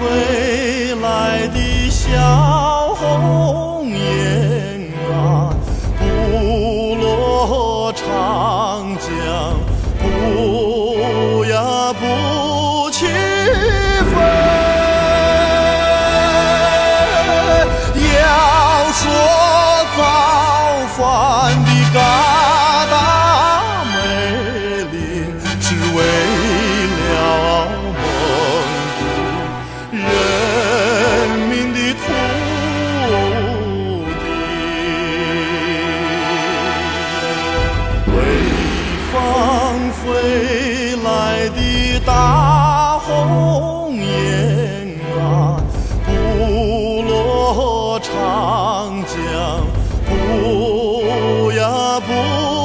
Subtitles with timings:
[0.00, 2.08] 飞来的小
[2.94, 5.52] 红雁啊，
[5.98, 8.49] 不落巢。
[38.06, 38.12] 北
[39.12, 45.62] 方飞来的大鸿雁啊，
[46.06, 46.08] 不
[47.02, 48.08] 落长
[49.04, 49.16] 江
[50.06, 52.59] 不呀不。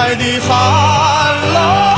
[0.00, 1.89] 海的寒冷。